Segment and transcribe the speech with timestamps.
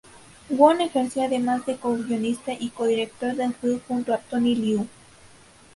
[0.49, 4.87] Wong ejerció además de co-guionista y co-director del film junto a Tony Liu.